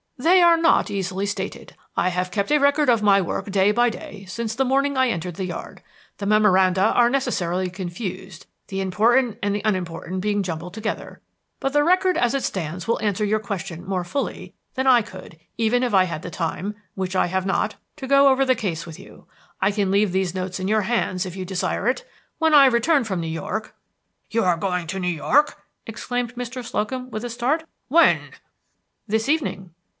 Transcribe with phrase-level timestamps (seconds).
[0.17, 1.75] "They are not easily stated.
[1.97, 5.09] I have kept a record of my work day by day, since the morning I
[5.09, 5.81] entered the yard.
[6.17, 11.21] The memoranda are necessarily confused, the important and the unimportant being jumbled together;
[11.59, 15.39] but the record as it stands will answer your question more fully than I could,
[15.57, 18.85] even if I had the time which I have not to go over the case
[18.87, 19.25] with you.
[19.59, 22.07] I can leave these notes in your hands, if you desire it.
[22.39, 23.75] When I return from New York"
[24.29, 26.63] "You are going to New York!" exclaimed Mr.
[26.63, 27.63] Slocum, with a start.
[27.87, 28.31] "When?"
[29.07, 29.71] "This evening."